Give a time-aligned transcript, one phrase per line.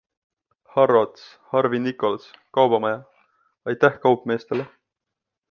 [0.75, 2.25] Harrods, Harvey Nichols,
[2.57, 2.99] Kaubamaja...-
[3.69, 4.67] aitäh kaupmeestele!